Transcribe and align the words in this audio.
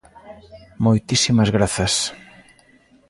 Moitísimas 0.85 1.49
grazas. 1.55 1.93